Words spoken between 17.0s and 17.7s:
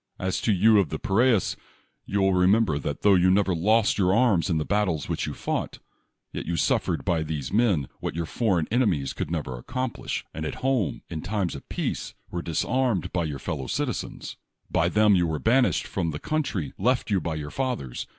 you by your